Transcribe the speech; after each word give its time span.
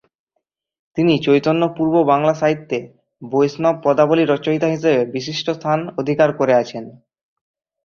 তিনি 0.97 1.13
চৈতন্য-পূর্ব 1.19 1.95
বাংলা 2.03 2.33
সাহিত্যে 2.33 2.77
বৈষ্ণব 3.21 3.75
পদাবলী 3.83 4.23
রচয়িতা 4.25 4.67
হিসেবে 4.67 5.01
বিশিষ্ট 5.15 5.47
স্থান 5.51 5.79
অধিকার 6.01 6.29
করে 6.37 6.53
আছেন। 6.55 6.83